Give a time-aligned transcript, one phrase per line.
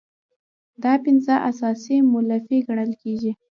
[0.83, 3.31] دا پنځه اساسي مولفې ګڼل کیږي.